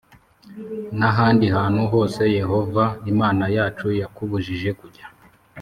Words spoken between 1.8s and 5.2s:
hose Yehova Imana yacu yakubujije kujya.